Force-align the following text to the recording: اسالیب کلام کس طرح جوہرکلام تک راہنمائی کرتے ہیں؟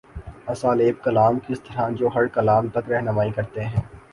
اسالیب 0.47 1.03
کلام 1.03 1.37
کس 1.47 1.61
طرح 1.61 1.89
جوہرکلام 1.89 2.69
تک 2.69 2.89
راہنمائی 2.89 3.31
کرتے 3.31 3.65
ہیں؟ 3.65 3.81